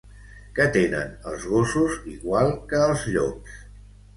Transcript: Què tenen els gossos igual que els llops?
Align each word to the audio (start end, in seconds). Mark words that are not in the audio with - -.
Què 0.59 0.65
tenen 0.77 1.11
els 1.33 1.45
gossos 1.51 1.99
igual 2.15 2.51
que 2.73 2.81
els 2.87 3.05
llops? 3.17 3.63